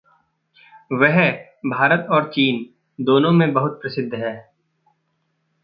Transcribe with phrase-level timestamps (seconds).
[0.91, 1.31] वह
[1.65, 2.65] भारत और चीन
[3.03, 4.51] दोनो में बहुत प्रसिद्ध है।